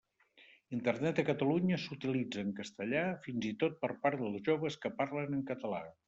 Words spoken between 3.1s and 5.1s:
fins i tot per part dels joves que